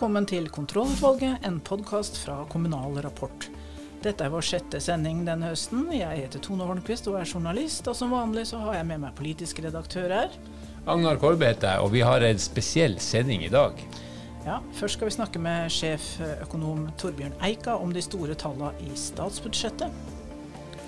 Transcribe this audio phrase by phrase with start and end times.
[0.00, 3.50] Velkommen til Kontrollutvalget, en podkast fra Kommunal Rapport.
[4.00, 5.82] Dette er vår sjette sending denne høsten.
[5.92, 9.12] Jeg heter Tone Hornquist og er journalist, og som vanlig så har jeg med meg
[9.18, 10.38] politisk redaktør her.
[10.88, 13.76] Agnar Korbe heter jeg, og vi har en spesiell sending i dag.
[14.46, 20.16] Ja, Først skal vi snakke med sjeføkonom Torbjørn Eika om de store tallene i statsbudsjettet.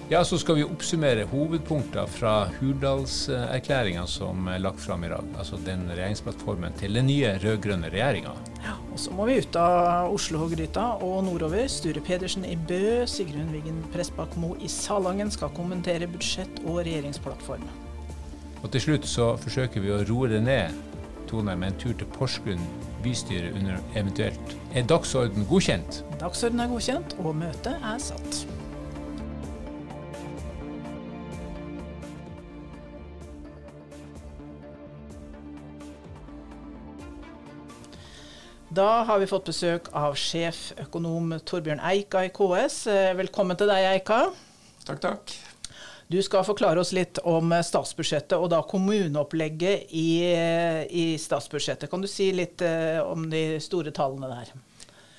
[0.09, 5.29] Ja, Så skal vi oppsummere hovedpunkter fra Hurdalserklæringa som er lagt fram i dag.
[5.37, 8.33] Altså den regjeringsplattformen til den nye rød-grønne regjeringa.
[8.65, 11.65] Ja, og så må vi ut av Oslo-gryta og nordover.
[11.73, 17.65] Sture Pedersen i Bø, Sigrun Wiggen Pressbakmo i Salangen skal kommentere budsjett og regjeringsplattform.
[18.63, 20.81] Og til slutt så forsøker vi å roe det ned,
[21.31, 22.61] Tone, med en tur til Porsgrunn
[23.03, 26.03] bystyre under eventuelt Er dagsorden godkjent?
[26.21, 28.45] Dagsorden er godkjent, og møtet er satt.
[38.73, 42.77] Da har vi fått besøk av sjeføkonom Torbjørn Eika i KS.
[42.89, 44.21] Eh, velkommen til deg, Eika.
[44.87, 45.35] Takk, takk.
[46.09, 50.07] Du skal forklare oss litt om statsbudsjettet, og da kommuneopplegget i,
[50.89, 51.91] i statsbudsjettet.
[51.93, 54.55] Kan du si litt eh, om de store tallene der?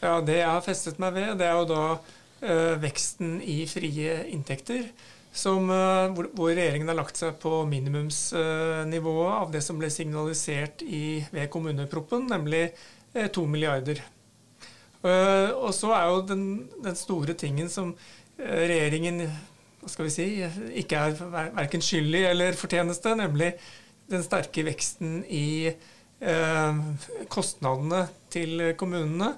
[0.01, 4.17] Ja, Det jeg har festet meg ved, det er jo da eh, veksten i frie
[4.33, 4.89] inntekter.
[5.29, 9.93] Som, eh, hvor, hvor, regjeringen har lagt seg på minimumsnivået eh, av det som ble
[9.93, 13.02] signalisert i, ved kommuneproppen, nemlig Eh,
[13.33, 14.01] to milliarder.
[15.03, 16.43] Eh, og så er jo den,
[16.83, 17.91] den, store tingen som
[18.39, 19.25] eh, regjeringen
[19.83, 20.27] hva skal vi si,
[20.79, 21.17] ikke er
[21.57, 23.49] verken skyldig eller fortjeneste, nemlig
[24.07, 26.79] den sterke veksten i eh,
[27.31, 29.33] kostnadene til kommunene.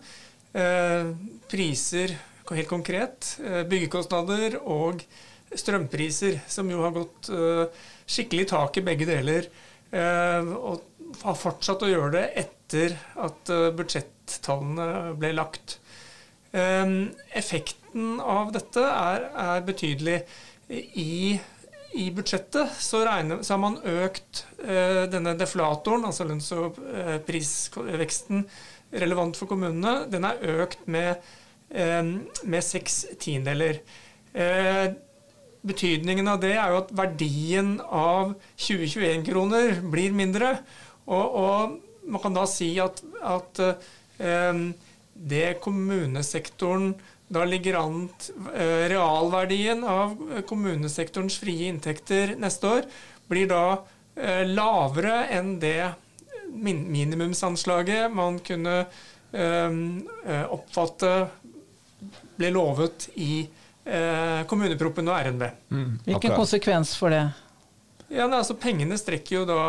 [0.53, 1.09] Eh,
[1.49, 2.13] priser,
[2.51, 3.31] helt konkret,
[3.71, 5.01] byggekostnader og
[5.49, 7.65] strømpriser, som jo har gått eh,
[8.05, 9.49] skikkelig tak i begge deler.
[9.95, 15.79] og har fortsatt å gjøre det etter at eh, budsjettallene ble lagt.
[16.55, 20.19] Ehm, effekten av dette er, er betydelig.
[20.69, 21.35] I,
[21.93, 27.17] I, budsjettet så, regner, så, har man økt eh, denne deflatoren, altså lønns- og eh,
[27.27, 28.45] prisveksten
[28.95, 31.21] relevant for kommunene, den er økt med,
[31.75, 32.15] ehm,
[32.47, 33.83] med seks tiendeler.
[35.65, 40.51] Betydningen av det er jo at verdien av 2021-kroner blir mindre.
[41.05, 44.59] Og, og, man kan da si at, at eh,
[45.13, 46.93] det kommunesektoren
[47.27, 48.03] da ligger an
[48.53, 50.13] eh, Realverdien av
[50.45, 52.89] kommunesektorens frie inntekter neste år
[53.31, 53.63] blir da
[54.13, 55.95] eh, lavere enn det
[56.55, 58.77] min minimumsanslaget man kunne
[59.31, 59.79] eh,
[60.29, 61.15] eh, oppfatte
[62.35, 65.43] ble lovet i eh, kommuneproppen og RNB.
[65.71, 67.25] Mm, Hvilken konsekvens for det?
[68.15, 69.61] Ja, nei, altså Pengene strekker jo da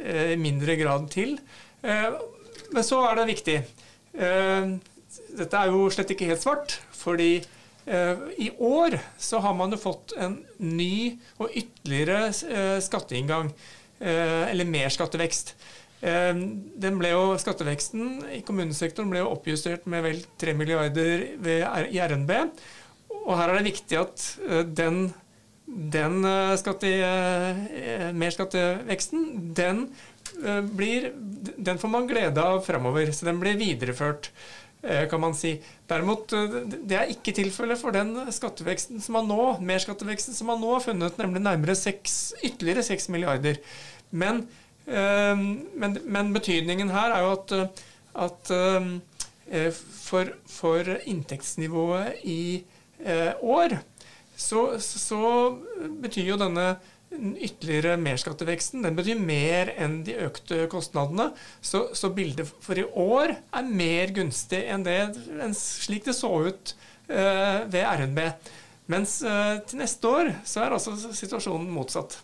[0.00, 1.34] eh, i mindre grad til.
[1.84, 2.14] Eh,
[2.72, 3.56] men så er det viktig.
[4.16, 4.70] Eh,
[5.36, 7.32] dette er jo slett ikke helt svart, fordi
[7.90, 13.48] i år så har man jo fått en ny og ytterligere skatteinngang.
[13.98, 15.54] eller merskattevekst.
[16.00, 21.24] Den ble jo, Skatteveksten i kommunesektoren ble jo oppjustert med vel 3 milliarder
[21.88, 22.30] i RNB.
[23.24, 24.28] Og her er det viktig at
[24.76, 25.02] den
[25.70, 29.84] den eh, skatte, eh, merskatteveksten, den,
[30.44, 31.12] eh, blir,
[31.56, 33.12] den får man glede av framover.
[33.12, 34.30] Så den blir videreført,
[34.80, 35.58] kan man si.
[35.90, 36.32] Derimot,
[36.88, 40.80] det er ikke tilfellet for den skatteveksten som man nå, merskatteveksten som man nå har
[40.80, 42.14] funnet, nemlig nærmere 6,
[42.48, 43.60] ytterligere 6 milliarder.
[44.08, 44.46] Men,
[44.88, 47.54] men, men, betydningen her er jo at,
[48.24, 48.54] at
[49.76, 52.64] for, for inntektsnivået i
[53.44, 53.76] år
[54.40, 55.20] så, så
[56.00, 56.72] betyr jo denne
[57.10, 61.30] ytterligere merskatteveksten den betyr mer enn de økte kostnadene.
[61.60, 64.98] Så, så, bildet for i år er mer gunstig enn, det,
[65.42, 66.74] enn slik det så ut
[67.10, 68.22] eh, ved RNB.
[68.90, 72.20] Mens eh, til neste år så er altså situasjonen motsatt.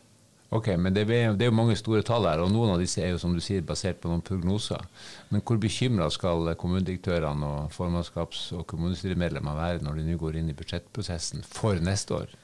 [0.55, 3.01] Ok, men det er, det er, jo mange store tall her, og noen av disse
[3.03, 4.83] er jo som du sier basert på noen prognoser.
[5.33, 10.53] Men hvor bekymra skal kommunedirektørene og formannskaps- og kommunestyremedlemmer være når de nå går inn
[10.53, 12.37] i budsjettprosessen for neste år?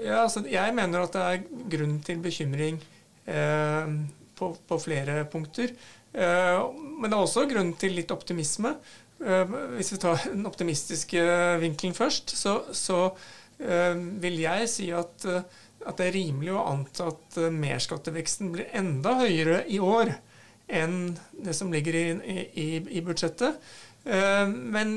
[0.00, 2.80] Ja, altså, jeg mener at det er grunn til bekymring
[3.28, 3.92] eh,
[4.38, 5.74] på, på, flere punkter.
[6.12, 8.72] Eh, men det er også grunn til litt optimisme.
[9.20, 11.26] Eh, hvis vi tar den optimistiske
[11.62, 13.04] vinkelen først, så, så
[13.60, 13.92] eh,
[14.24, 15.44] vil jeg si at eh,
[15.86, 20.14] at det er rimelig å anta at eh, merskatteveksten blir enda høyere i år
[20.72, 21.14] enn
[21.44, 22.04] det som ligger i,
[22.58, 22.66] i,
[22.98, 23.58] i budsjettet.
[24.04, 24.94] Eh, men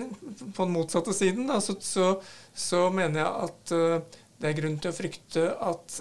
[0.56, 2.12] på den motsatte siden da, så, så,
[2.54, 5.94] så, mener jeg at eh, det er grunn til å frykte at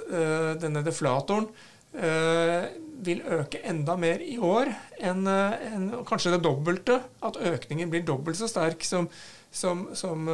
[0.59, 1.47] denne deflatoren
[3.07, 6.97] vil øke enda mer i år enn en, kanskje det dobbelte.
[7.23, 9.07] At økningen blir dobbelt så sterk som,
[9.55, 10.27] som, som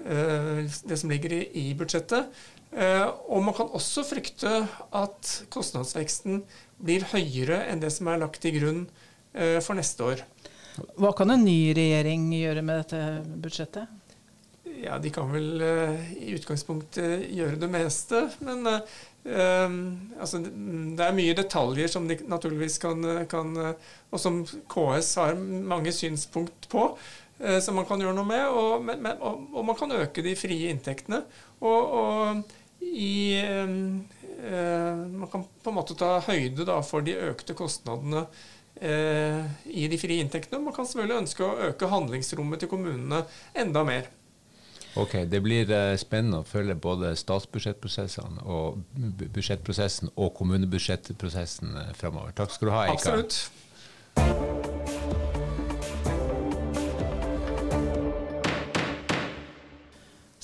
[0.00, 2.32] det som ligger i, i budsjettet.
[2.74, 4.50] Uh, og man kan også frykte
[4.98, 6.40] at kostnadsveksten
[6.82, 8.80] blir høyere enn det som er lagt til grunn
[9.38, 10.22] uh, for neste år.
[10.98, 13.02] Hva kan en ny regjering gjøre med dette
[13.44, 14.00] budsjettet?
[14.82, 18.26] Ja, De kan vel uh, i utgangspunktet gjøre det meste.
[18.42, 25.38] Men altså, det er mye detaljer som de naturligvis kan, kan Og som KS har
[25.38, 26.90] mange synspunkt på.
[27.64, 28.44] Som man kan gjøre noe med.
[28.50, 31.22] Og, men, og, og man kan øke de frie inntektene.
[31.62, 32.44] og, og
[32.94, 38.26] i eh, Man kan på en måte ta høyde da, for de økte kostnadene
[38.80, 40.62] eh, i de frie inntektene.
[40.64, 43.24] Man kan selvfølgelig ønske å øke handlingsrommet til kommunene
[43.54, 44.10] enda mer.
[45.00, 48.84] Ok, Det blir eh, spennende å følge både statsbudsjettprosessene og
[49.24, 52.36] budsjettprosessen og kommunebudsjettprosessen framover.
[52.38, 53.18] Takk skal du ha, Eika.
[53.18, 54.73] Absolutt.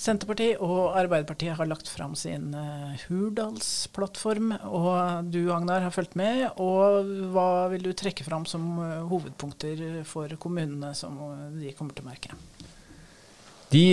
[0.01, 4.55] Senterpartiet og Arbeiderpartiet har lagt fram sin uh, Hurdalsplattform.
[4.71, 6.47] Og du, Agnar, har fulgt med.
[6.63, 11.97] Og hva vil du trekke fram som uh, hovedpunkter for kommunene som uh, de kommer
[11.97, 12.33] til å merke?
[13.75, 13.85] De,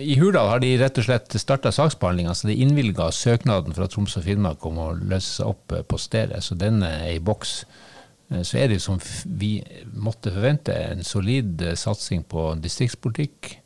[0.00, 2.32] I Hurdal har de rett og slett starta saksbehandlinga.
[2.32, 6.40] Så de innvilga søknaden fra Troms og Finnmark om å løse seg opp på stedet.
[6.46, 7.60] Så den er i boks.
[8.32, 8.96] Så er det som
[9.40, 9.58] vi
[9.92, 13.58] måtte forvente, en solid satsing på distriktspolitikk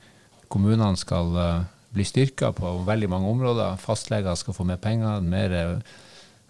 [0.52, 1.66] Kommunene skal uh,
[1.96, 3.81] bli styrka på veldig mange områder.
[3.81, 5.20] Fastleger skal få mer penger.
[5.20, 5.82] mer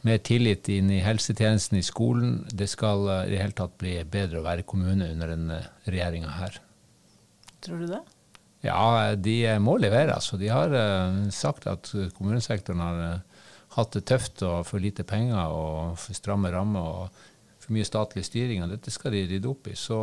[0.02, 2.42] mer tillit inn i helsetjenesten i skolen.
[2.50, 6.34] Det skal uh, i det hele tatt bli bedre å være kommune under denne regjeringa
[6.40, 6.58] her.
[7.62, 8.02] Tror du det?
[8.66, 10.16] Ja, de må levere.
[10.18, 10.38] Altså.
[10.38, 13.44] De har uh, sagt at kommunesektoren har uh,
[13.76, 17.22] hatt det tøft og for lite penger og for stramme rammer og
[17.62, 18.64] for mye statlig styring.
[18.64, 19.76] og Dette skal de rydde opp i.
[19.78, 19.98] Så,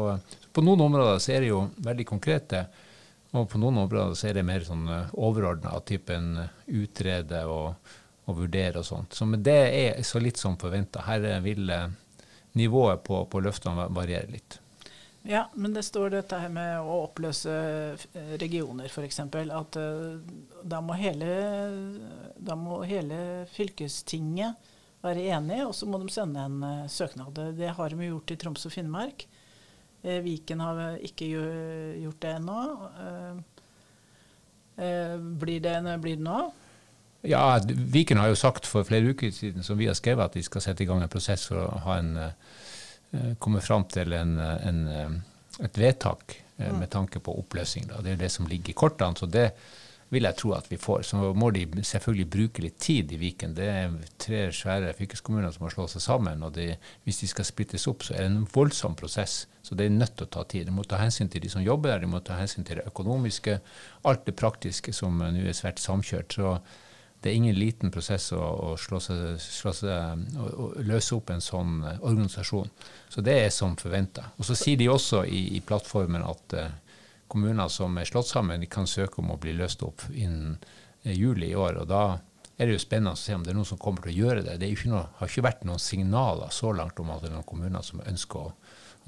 [0.55, 2.63] på noen områder så er det jo veldig konkrete.
[3.37, 7.91] Og på noen områder så er det mer sånn eh, overordna, typen eh, utrede og,
[8.25, 9.13] og, vurdere og sånt.
[9.13, 11.05] Så men det er så litt som forventa.
[11.05, 11.91] Her vil eh,
[12.57, 14.57] nivået på, på løftene variere litt.
[15.29, 17.51] Ja, men det står dette her med å oppløse
[18.39, 19.19] regioner, f.eks.
[19.27, 19.77] At
[20.63, 21.33] da må, hele,
[22.39, 24.71] da må hele fylkestinget
[25.03, 27.35] være enig, og så må de sende en søknad.
[27.59, 29.27] Det har de gjort i Troms og Finnmark.
[30.03, 31.27] Eh, Viken har ikke
[31.99, 32.59] gjort det ennå.
[33.03, 33.37] Eh,
[34.85, 36.39] eh, blir det, blir det nå?
[37.27, 40.43] Ja, Viken har jo sagt for flere uker siden som vi har skrevet, at de
[40.43, 42.13] skal sette i gang en prosess for å ha en,
[43.43, 44.79] komme fram til en, en,
[45.59, 47.89] et vedtak med tanke på oppløsning.
[47.89, 47.99] Da.
[48.05, 49.17] Det er det som ligger i kortene.
[49.19, 49.49] så det
[50.09, 51.03] vil jeg tro at vi får.
[51.05, 53.53] Så må de selvfølgelig bruke litt tid i Viken.
[53.57, 56.43] Det er tre svære fylkeskommuner som har slått seg sammen.
[56.43, 56.71] og de,
[57.05, 59.43] Hvis de skal splittes opp, så er det en voldsom prosess.
[59.61, 60.65] Så det er nødt til å ta tid.
[60.65, 62.87] De må ta hensyn til de som jobber der, de må ta hensyn til det
[62.89, 63.59] økonomiske,
[64.09, 66.33] alt det praktiske som nå er svært samkjørt.
[66.39, 66.57] Så
[67.21, 71.33] det er ingen liten prosess å, å slå seg, slå seg, å, å løse opp
[71.33, 72.69] en sånn eh, organisasjon.
[73.11, 74.31] Så det er som forventa.
[74.39, 76.69] Og så sier de også i, i plattformen at uh,
[77.29, 80.57] kommuner som er slått sammen, kan søke om å bli løst opp innen
[81.03, 81.83] eh, juli i år.
[81.83, 82.03] og da
[82.59, 84.41] er det jo spennende å se om det er noen som kommer til å gjøre
[84.43, 84.57] det.
[84.59, 87.85] Det noe, har ikke vært noen signaler så langt om at det er noen kommuner
[87.85, 88.55] som ønsker å,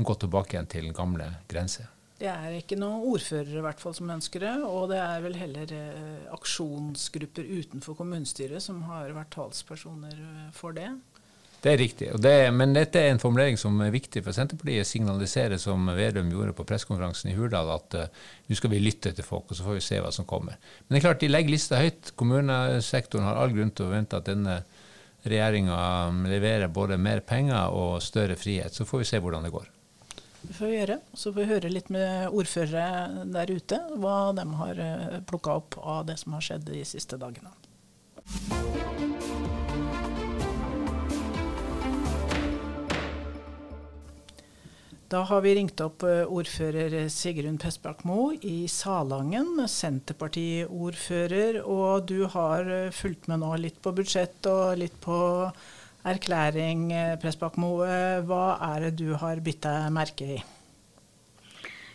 [0.02, 1.90] gå tilbake igjen til gamle grenser.
[2.18, 5.74] Det er ikke noen ordførere hvert fall som ønsker det, og det er vel heller
[5.78, 10.88] eh, aksjonsgrupper utenfor kommunestyret som har vært talspersoner eh, for det.
[11.62, 12.08] Det er riktig.
[12.18, 14.88] Det, men dette er en formulering som er viktig for Senterpartiet.
[14.90, 19.28] Signalisere, som Vedum gjorde på pressekonferansen i Hurdal, at uh, nå skal vi lytte til
[19.28, 20.58] folk, og så får vi se hva som kommer.
[20.88, 22.16] Men det er klart, de legger lista høyt.
[22.18, 24.64] Kommunesektoren har all grunn til å vente at denne
[25.22, 25.78] regjeringa
[26.32, 28.74] leverer både mer penger og større frihet.
[28.74, 29.70] Så får vi se hvordan det går.
[30.42, 31.00] Det får vi gjøre.
[31.14, 35.78] Så får vi høre litt med ordførere der ute, hva de har uh, plukka opp
[35.78, 37.54] av det som har skjedd de siste dagene.
[45.12, 51.58] Da har vi ringt opp eh, ordfører Sigrun Pestbakmo i Salangen, Senterpartiordfører.
[51.68, 55.18] Og du har eh, fulgt med nå litt på budsjett og litt på
[56.08, 57.74] erklæring, eh, Pestbakmo.
[58.30, 60.40] Hva er det du har bitt deg merke i?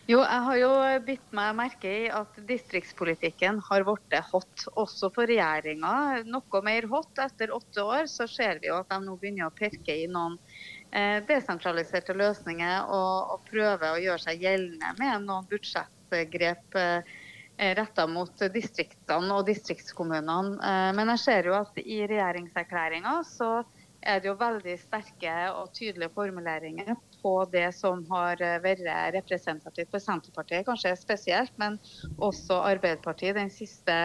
[0.07, 0.71] Jo, jeg har jo
[1.09, 6.21] bitt meg merke i at distriktspolitikken har blitt hot, også for regjeringa.
[6.29, 7.17] Noe mer hot.
[7.25, 10.37] Etter åtte år så ser vi jo at de nå begynner å pirke i noen
[11.29, 17.17] desentraliserte løsninger og, og prøve å gjøre seg gjeldende med noen budsjettgrep eh,
[17.57, 20.57] retta mot distriktene og distriktskommunene.
[20.61, 23.51] Eh, men jeg ser jo at i regjeringserklæringa så
[24.07, 28.85] er det jo veldig sterke og tydelige formuleringer på det som har vært
[29.17, 31.81] representativt for Senterpartiet, kanskje spesielt, men
[32.23, 33.97] også Arbeiderpartiet den siste,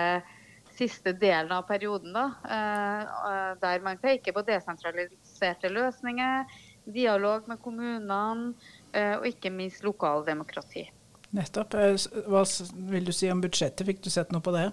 [0.74, 2.16] siste delen av perioden.
[2.18, 2.26] Da,
[2.58, 6.50] eh, der man peker på desentraliserte løsninger,
[6.86, 8.54] dialog med kommunene
[8.94, 10.88] eh, og ikke minst lokaldemokrati.
[11.36, 11.76] Nettopp.
[11.80, 11.98] Eh,
[12.28, 12.44] hva
[12.92, 13.86] vil du si om budsjettet?
[13.88, 14.70] Fikk du sett noe på det?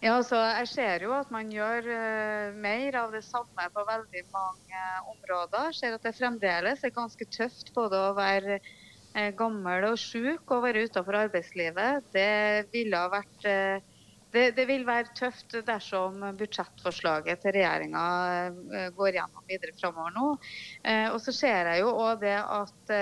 [0.00, 4.22] Ja, altså, Jeg ser jo at man gjør uh, mer av det samme på veldig
[4.32, 5.66] mange områder.
[5.68, 8.60] Jeg ser at det fremdeles er ganske tøft både å være
[9.36, 12.04] gammel og syk og være utenfor arbeidslivet.
[12.14, 13.48] Det ville ha vært
[14.32, 18.04] det, det, vil være tøft dersom budsjettforslaget til regjeringa
[18.96, 20.28] går gjennom videre framover nå.
[21.14, 22.94] Og så ser jeg jo òg det at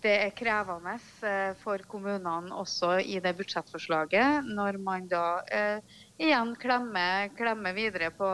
[0.00, 0.94] det er krevende
[1.26, 8.10] eh, for kommunene også i det budsjettforslaget, når man da eh, igjen klemmer, klemmer, videre
[8.16, 8.28] på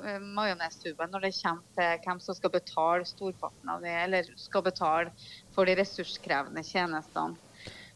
[0.00, 4.64] eh, majonestuben når det kommer til hvem som skal betale storparten av det, eller skal
[4.64, 5.12] betale
[5.54, 7.49] for de ressurskrevende tjenestene.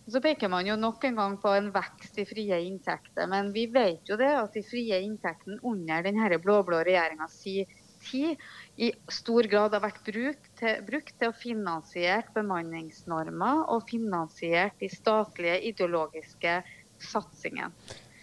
[0.07, 3.65] Så peker man jo nok en gang på en vekst i frie inntekter, men vi
[3.73, 7.63] vet jo det at de frie inntektene under denne blå-blå regjeringa si
[8.05, 8.37] tid
[8.77, 14.91] i stor grad har vært brukt til, brukt til å finansiere bemanningsnormer og finansiert de
[14.93, 16.59] statlige ideologiske
[17.01, 17.73] satsingene.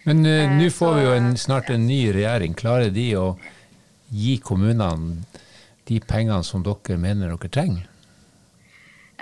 [0.06, 2.54] Men uh, nå får vi jo en, snart en ny regjering.
[2.58, 3.26] Klarer de å
[4.10, 5.22] gi kommunene
[5.88, 7.88] de pengene som dere mener dere trenger?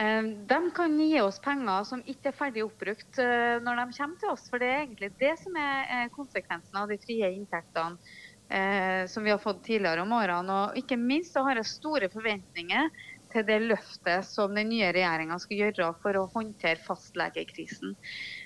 [0.00, 4.46] De kan gi oss penger som ikke er ferdig oppbrukt når de kommer til oss.
[4.48, 7.98] For det er egentlig det som er konsekvensen av de frie inntektene
[8.50, 10.58] eh, som vi har fått tidligere om årene.
[10.64, 12.90] Og ikke minst så har jeg store forventninger
[13.30, 17.94] til det løftet som den nye regjeringa skal gjøre for å håndtere fastlegekrisen.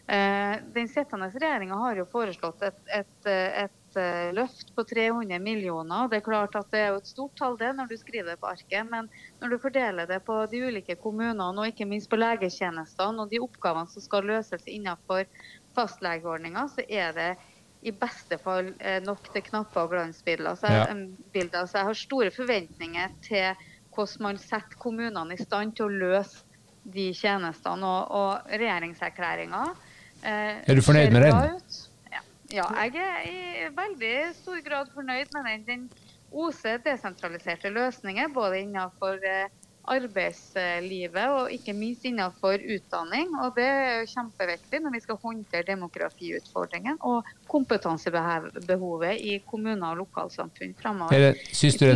[0.06, 3.32] Eh, den sittende regjeringa har jo foreslått et, et,
[3.64, 6.08] et eh, løft på 300 millioner.
[6.10, 8.40] Det er klart at det er jo et stort tall det når du skriver det
[8.42, 9.08] på arket, men
[9.42, 13.42] når du fordeler det på de ulike kommunene og ikke minst på legetjenestene og de
[13.44, 15.26] oppgavene som skal løses innenfor
[15.76, 17.30] fastlegeordninga, så er det
[17.84, 20.56] i beste fall eh, nok til knapper og glansbilder.
[20.56, 20.86] Så, ja.
[20.88, 26.44] så jeg har store forventninger til hvordan man setter kommunene i stand til å løse
[26.84, 27.88] de tjenestene.
[27.88, 29.64] Og, og regjeringserklæringa
[30.22, 31.36] eh, Er du fornøyd med den?
[31.36, 31.90] Ja.
[32.52, 32.66] Ja.
[32.84, 35.66] jeg er i veldig stor grad fornøyd med den.
[35.68, 35.86] Den
[36.34, 39.46] oser desentraliserte løsninger både innenfor eh,
[39.84, 43.32] arbeidslivet og ikke minst innenfor utdanning.
[43.44, 50.04] Og det er jo kjempeviktig når vi skal håndtere demografiutfordringen og kompetansebehovet i kommuner og
[50.04, 51.34] lokalsamfunn framover.
[51.52, 51.86] Syns du,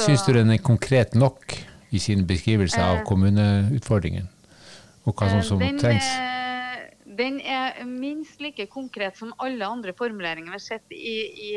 [0.00, 1.58] syns du den er konkret nok
[1.94, 4.32] i sin beskrivelse av eh, kommuneutfordringen?
[5.06, 6.08] Og hva som, som den, trengs?
[7.16, 11.16] Den er minst like konkret som alle andre formuleringer vi har sett i,
[11.50, 11.54] i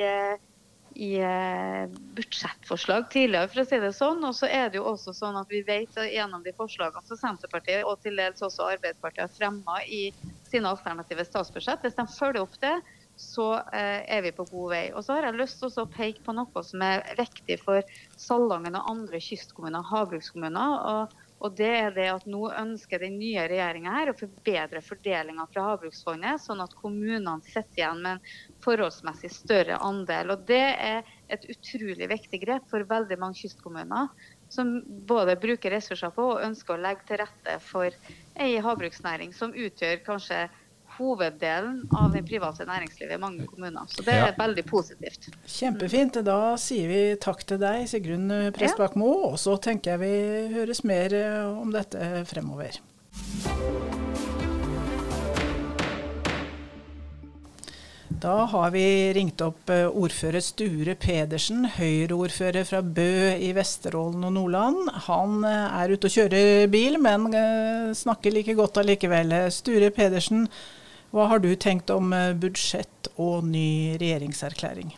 [0.96, 4.24] i eh, budsjettforslag tidligere, for å si det sånn.
[4.26, 7.86] Og så er det jo også sånn at vi vet gjennom de forslagene som Senterpartiet
[7.88, 10.10] og til dels også Arbeiderpartiet har fremma i
[10.50, 12.76] sine alternative statsbudsjett, hvis de følger opp det,
[13.20, 14.84] så eh, er vi på god vei.
[14.96, 18.80] Og så har jeg lyst til å peke på noe som er viktig for Salangen
[18.80, 20.78] og andre kystkommuner, havbrukskommuner.
[20.94, 25.64] og og det er det at Nå ønsker den nye regjeringa å forbedre fordelinga fra
[25.70, 30.34] Havbruksfondet, sånn at kommunene sitter igjen med en forholdsmessig større andel.
[30.36, 34.12] Og Det er et utrolig viktig grep for veldig mange kystkommuner,
[34.52, 37.96] som både bruker ressurser på og ønsker å legge til rette for
[38.40, 40.48] ei havbruksnæring som utgjør kanskje
[41.00, 43.88] hoveddelen av det private næringslivet i mange kommuner.
[43.90, 44.36] Så det er ja.
[44.38, 45.32] veldig positivt.
[45.48, 46.22] Kjempefint.
[46.26, 49.10] Da sier vi takk til deg, Sigrun Prestbakmo.
[49.16, 49.34] Ja.
[49.34, 52.80] Og så tenker jeg vi høres mer eh, om dette fremover.
[58.20, 58.84] Da har vi
[59.16, 64.90] ringt opp eh, ordfører Sture Pedersen, Høyre-ordfører fra Bø i Vesterålen og Nordland.
[65.08, 67.30] Han eh, er ute og kjører bil, men
[67.96, 69.38] snakker like godt allikevel.
[69.56, 70.50] Sture Pedersen,
[71.12, 74.94] hva har du tenkt om eh, budsjett og ny regjeringserklæring?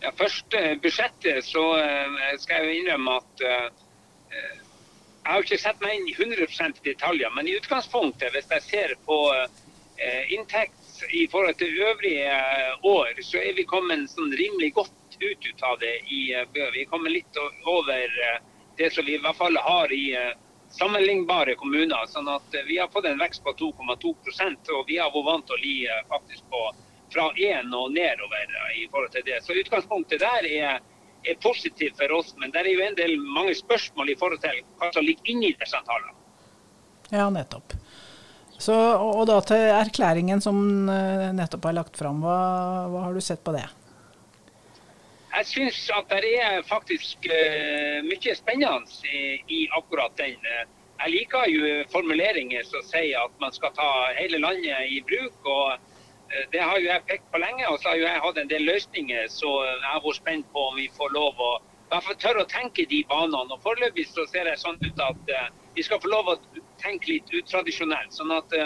[0.00, 3.44] Ja, først eh, budsjettet, så eh, skal jeg innrømme at
[5.20, 8.92] jeg har ikke sett meg inn i 100 detaljer, men i utgangspunktet, hvis jeg ser
[9.06, 9.16] på
[10.32, 12.38] inntekt i forhold til øvrige
[12.88, 16.22] år, så er vi kommet sånn rimelig godt ut, ut av det i.
[16.54, 18.16] Vi er kommet litt over
[18.80, 20.06] det som vi i hvert fall har i
[20.70, 22.06] sammenlignbare kommuner.
[22.06, 25.46] sånn at eh, Vi har fått en vekst på 2,2% og vi har vært vant
[25.46, 26.62] til å ligge eh, faktisk på
[27.10, 29.40] fra 1 og nedover eh, i forhold til det.
[29.42, 30.78] Så utgangspunktet der er,
[31.26, 34.62] er positivt for oss, men det er jo en del mange spørsmål i forhold til
[34.78, 36.16] hva som ligger inni disse tallene.
[37.10, 37.74] Ja, nettopp.
[38.60, 42.20] Så, og da til erklæringen som nettopp er lagt fram.
[42.22, 42.36] Hva,
[42.92, 43.64] hva har du sett på det?
[45.40, 50.36] Jeg syns at det er faktisk uh, mye spennende i, i, akkurat den.
[51.00, 55.38] Jeg liker jo formuleringer som sier at man skal ta hele landet i bruk.
[55.48, 58.42] og uh, Det har jo jeg pekt på lenge, og så har jo jeg hatt
[58.42, 61.50] en del løsninger så jeg har vært spent på om vi får lov å
[61.90, 63.48] hvert fall tørre å tenke de banene.
[63.48, 66.40] og Foreløpig så ser det sånn ut at uh, vi skal få lov å
[66.84, 68.12] tenke litt utradisjonelt.
[68.12, 68.60] sånn at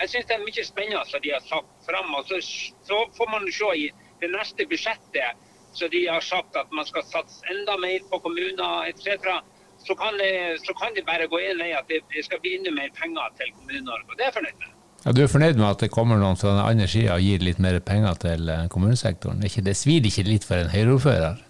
[0.00, 2.12] jeg syns det er mye spennende som de har sagt fram.
[2.14, 2.40] Og så,
[2.84, 3.88] så får man se i
[4.20, 8.90] det neste budsjettet så de har sagt at man skal satse enda mer på kommuner
[8.90, 9.40] etc.
[9.86, 12.72] Så, kan det, så kan det bare gå én vei at det, skal bli enda
[12.74, 14.10] mer penger til Kommune-Norge.
[14.10, 14.76] Og det er jeg fornøyd med.
[15.04, 17.40] Ja, Du er fornøyd med at det kommer noen fra den andre sida og gir
[17.40, 19.40] litt mer penger til eh, kommunesektoren?
[19.40, 21.40] Det svir ikke litt for en Høyre-ordfører?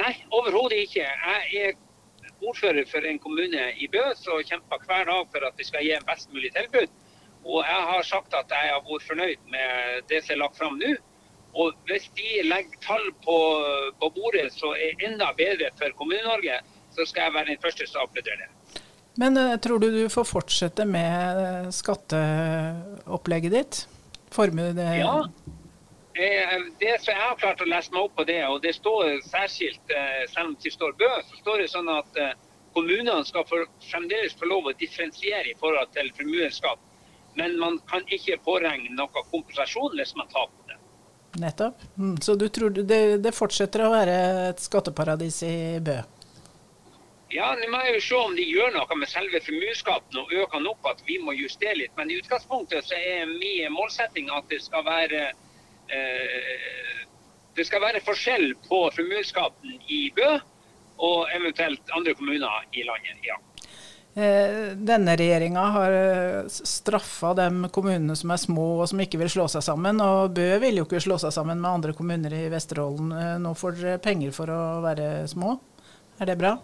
[0.00, 1.04] Nei, overhodet ikke.
[1.06, 1.78] Jeg er
[2.42, 5.94] ordfører for en kommune i Bø som kjemper hver dag for at vi skal gi
[5.94, 6.90] en best mulig tilbud.
[7.44, 10.78] Og jeg har sagt at jeg har vært fornøyd med det som er lagt fram
[10.82, 10.92] nå.
[11.52, 13.38] Og hvis de legger tall på,
[14.00, 16.60] på bordet som er enda bedre for Kommune-Norge,
[16.96, 18.82] så skal jeg være den første som applauderer det.
[19.20, 23.82] Men uh, tror du du får fortsette med skatteopplegget ditt?
[24.32, 25.18] Formue det Ja.
[26.12, 29.80] Det som jeg har klart å lese meg opp på det, og det står særskilt,
[29.96, 32.34] eh, selv om det står Bø, så står det sånn at eh,
[32.76, 36.84] kommunene skal for, fremdeles få lov å differensiere i forhold til formuesskatt.
[37.40, 40.61] Men man kan ikke påregne noe kompensasjon hvis man taper.
[41.40, 41.80] Nettopp.
[41.98, 44.16] Mm, så du tror det, det, fortsetter å være
[44.50, 45.96] et skatteparadis i Bø?
[47.32, 50.58] Ja, nå må jeg jo se om de gjør noe med selve formuesskatten og øker
[50.58, 51.94] den opp, at vi må justere litt.
[51.96, 55.22] Men i utgangspunktet så er min målsetting at det skal være
[55.88, 57.00] eh,
[57.56, 60.28] det skal være forskjell på formuesskatten i Bø
[61.02, 63.24] og eventuelt andre kommuner i landet.
[63.24, 63.40] ja.
[64.14, 69.30] Eh, denne regjeringa har eh, straffa de kommunene som er små og som ikke vil
[69.32, 70.02] slå seg sammen.
[70.04, 73.12] Og Bø vil jo ikke slå seg sammen med andre kommuner i Vesterålen.
[73.16, 75.56] Eh, nå får dere penger for å være små.
[76.20, 76.58] Er det bra?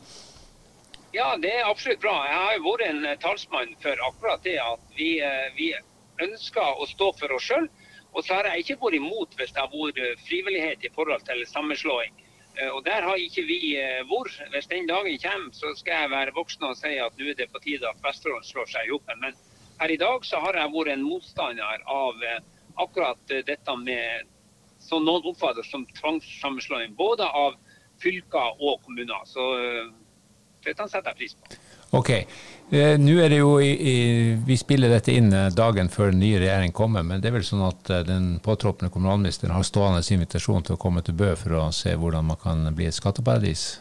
[1.16, 2.18] Ja, det er absolutt bra.
[2.28, 5.14] Jeg har jo vært en talsmann for akkurat det at vi,
[5.56, 5.72] vi
[6.20, 7.64] ønsker å stå for oss sjøl.
[8.12, 11.40] Og så har jeg ikke vært imot hvis det har vært frivillighet i forhold til
[11.48, 12.12] sammenslåing.
[12.56, 14.38] Eh, og Der har ikke vi eh, vært.
[14.52, 17.50] Hvis den dagen kommer, så skal jeg være voksen og si at nå er det
[17.52, 19.20] på tide at Vesterålen slår seg sammen.
[19.22, 19.38] Men
[19.80, 22.42] her i dag så har jeg vært en motstander av eh,
[22.78, 24.34] akkurat dette med
[24.78, 26.94] som noen oppfatter som tvangssammenslåing.
[26.96, 27.58] Både av
[28.02, 29.24] fylker og kommuner.
[29.26, 29.42] Så
[30.62, 31.67] dette setter jeg pris på.
[31.90, 32.11] Ok.
[32.70, 33.96] Eh, Nå er det jo i, i,
[34.44, 37.46] Vi spiller dette inn eh, dagen før den nye regjering kommer, men det er vel
[37.48, 41.57] sånn at eh, den påtroppende kommunalministeren har stående invitasjon til å komme til Bø for
[41.57, 43.81] å se hvordan man kan bli et skatteparadis?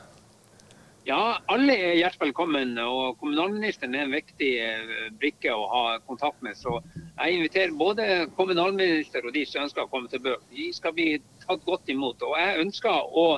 [1.07, 1.19] Ja,
[1.51, 2.73] alle er hjertelig velkommen.
[2.83, 4.53] Og kommunalministeren er en viktig
[5.19, 6.55] brikke å ha kontakt med.
[6.59, 8.07] Så jeg inviterer både
[8.39, 10.35] kommunalminister og de som ønsker å komme til Bø.
[10.55, 12.23] De skal bli tatt godt imot.
[12.27, 13.29] Og jeg ønsker å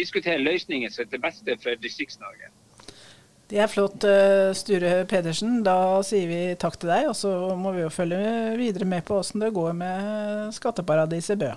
[0.00, 2.48] diskutere løsninger som er til beste for Distrikts-Norge.
[3.48, 5.62] Det er flott, eh, Sture Pedersen.
[5.64, 8.18] Da sier vi takk til deg, og så må vi jo følge
[8.60, 11.54] videre med på åssen det går med skatteparadiset Bø.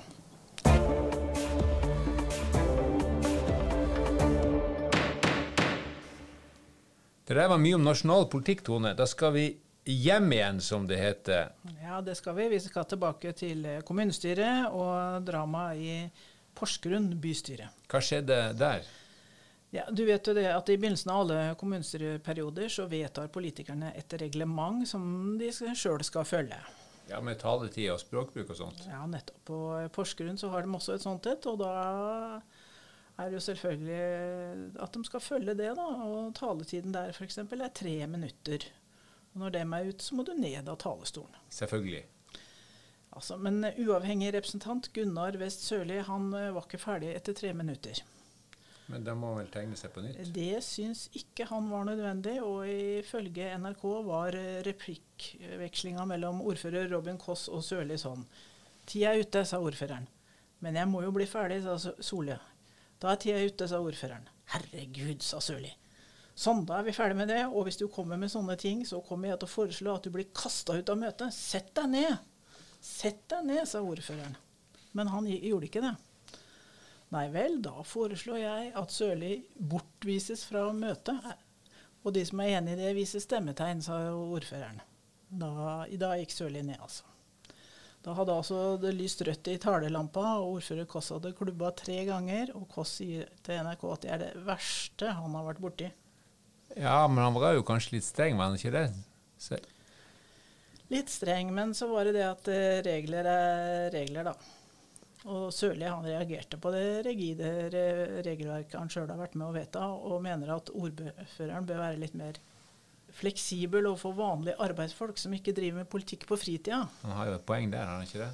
[7.28, 8.96] Det der var mye om nasjonal politikk, Tone.
[8.96, 9.46] Da skal vi
[9.84, 11.52] hjem igjen, som det heter.
[11.84, 12.48] Ja, det skal vi.
[12.56, 16.08] Vi skal tilbake til kommunestyret og drama i
[16.56, 17.68] Porsgrunn bystyre.
[17.92, 18.88] Hva skjedde der?
[19.72, 24.14] Ja, du vet jo det at I begynnelsen av alle kommunestyreperioder så vedtar politikerne et
[24.20, 26.58] reglement som de sjøl skal følge.
[27.08, 28.84] Ja, Med taletid og språkbruk og sånt?
[28.88, 29.40] Ja, nettopp.
[29.48, 29.62] På
[29.96, 31.48] Porsgrunn så har de også et sånt et.
[31.48, 31.72] Og da
[33.16, 35.74] er det jo selvfølgelig at de skal følge det.
[35.80, 37.40] da, og Taletiden der f.eks.
[37.40, 38.68] er tre minutter.
[39.34, 41.36] Og Når dem er ute, så må du ned av talerstolen.
[41.50, 42.04] Selvfølgelig.
[43.12, 48.04] Altså, Men uavhengig representant Gunnar West Sørli han var ikke ferdig etter tre minutter.
[48.92, 50.20] Men da må vel tegne seg på nytt?
[50.36, 52.38] Det syns ikke han var nødvendig.
[52.44, 58.26] Og ifølge NRK var replikkvekslinga mellom ordfører Robin Koss og Sørli sånn.
[58.90, 60.10] Tida er ute, sa ordføreren.
[60.62, 62.36] Men jeg må jo bli ferdig, sa Solli.
[63.02, 64.28] Da er tida ute, sa ordføreren.
[64.54, 65.72] Herregud, sa Sørli.
[66.38, 67.42] Sånn, da er vi ferdig med det.
[67.50, 70.14] Og hvis du kommer med sånne ting, så kommer jeg til å foreslå at du
[70.14, 71.34] blir kasta ut av møtet.
[71.36, 72.28] Sett deg ned!
[72.82, 74.38] Sett deg ned, sa ordføreren.
[74.98, 75.94] Men han gjorde ikke det.
[77.12, 81.26] Nei vel, da foreslår jeg at Sørli bortvises fra møtet.
[82.02, 84.80] Og de som er enig i det, viser stemmetegn, sa ordføreren.
[85.28, 85.52] Da,
[86.00, 87.08] da gikk Sørli ned, altså.
[88.02, 92.56] Da hadde altså det lyst rødt i talelampa, og ordfører Koss hadde klubba tre ganger.
[92.58, 95.92] Og Koss sier til NRK at det er det verste han har vært borti.
[96.80, 98.88] Ja, men han var jo kanskje litt streng, var han ikke det?
[99.42, 99.60] Så.
[100.92, 104.61] Litt streng, men så var det det at eh, regler er regler, da.
[105.30, 107.50] Og Sørli han reagerte på det rigide
[108.26, 112.16] regelverket han sjøl har vært med å vedta, og mener at ordføreren bør være litt
[112.18, 112.40] mer
[113.12, 116.86] fleksibel overfor vanlige arbeidsfolk som ikke driver med politikk på fritida.
[117.04, 118.32] Han har jo et poeng der, har han ikke det?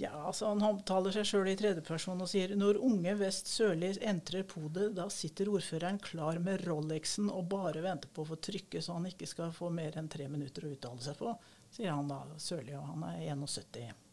[0.00, 4.46] Ja, altså Han omtaler seg sjøl i tredjeperson og sier når unge Vest Sørli entrer
[4.48, 8.96] podet, da sitter ordføreren klar med Rolexen og bare venter på å få trykke så
[8.96, 11.34] han ikke skal få mer enn tre minutter å uttale seg på,
[11.72, 14.09] sier han da Sørli, og han er 71.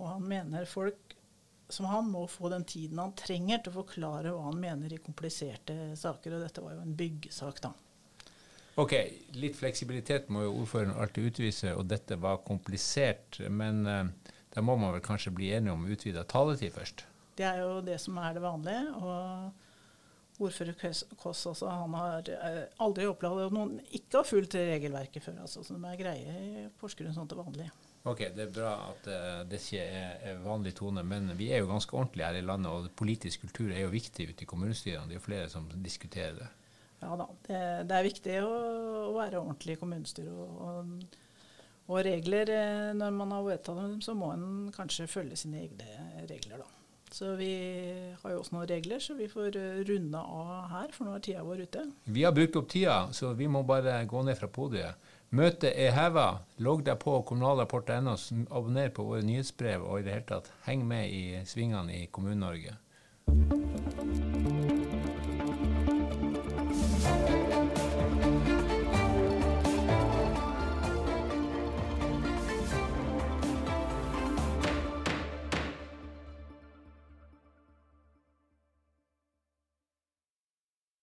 [0.00, 1.14] Og han mener folk
[1.70, 4.98] som han må få den tiden han trenger til å forklare hva han mener i
[5.02, 7.70] kompliserte saker, og dette var jo en byggesak, da.
[8.80, 8.94] Ok,
[9.36, 13.40] litt fleksibilitet må jo ordføreren alltid utvise, og dette var komplisert.
[13.52, 17.04] Men uh, da må man vel kanskje bli enige om utvida taletid først?
[17.38, 18.86] Det er jo det som er det vanlige.
[18.98, 20.72] og Ordfører
[21.20, 25.42] Kåss også, han har eh, aldri opplevd at noen ikke har fulgt regelverket før.
[25.44, 27.68] altså, så De er greie i Porsgrunn sånn til vanlig.
[28.08, 31.68] Ok, Det er bra at uh, det ikke er, vanlig tone, men vi er jo
[31.68, 35.04] ganske ordentlige her i landet, og politisk kultur er jo viktig ute i kommunestyrene.
[35.08, 36.48] Det er jo flere som diskuterer det.
[37.00, 38.50] Ja da, det, det er viktig å,
[39.08, 40.32] å, være ordentlig i kommunestyret.
[40.32, 41.20] Og, og,
[41.90, 46.26] og, regler, eh, når man har vedtatt dem, så må en kanskje følge sine egne
[46.28, 46.68] regler, da.
[47.10, 47.54] Så vi
[48.22, 51.24] har jo også noen regler, så vi får eh, runde av her, for nå er
[51.24, 51.86] tida vår ute.
[52.06, 55.09] Vi har brukt opp tida, så vi må bare gå ned fra podiet.
[55.30, 56.40] Møtet er heva.
[56.58, 58.16] Logg deg på kommunalrapport.no,
[58.50, 62.74] abonner på våre nyhetsbrev og i det hele tatt heng med i svingene i Kommune-Norge.